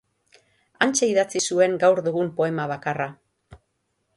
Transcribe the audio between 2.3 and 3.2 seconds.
poema bakarra.